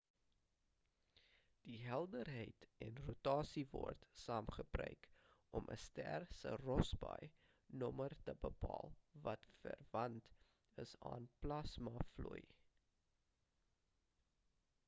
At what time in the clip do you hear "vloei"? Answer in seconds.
12.17-12.43